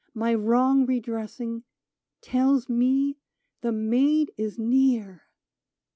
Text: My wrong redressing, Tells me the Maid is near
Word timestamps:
My 0.15 0.33
wrong 0.33 0.87
redressing, 0.87 1.61
Tells 2.21 2.67
me 2.67 3.19
the 3.61 3.71
Maid 3.71 4.31
is 4.35 4.57
near 4.57 5.27